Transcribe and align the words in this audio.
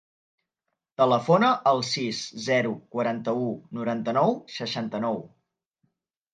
Telefona 1.01 1.49
al 1.73 1.83
sis, 1.89 2.23
zero, 2.47 2.73
quaranta-u, 2.97 3.53
noranta-nou, 3.81 4.37
seixanta-nou. 4.59 5.25